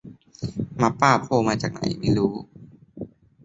[0.77, 2.33] หมาป่าโผล่มาจากไหนไม่รู้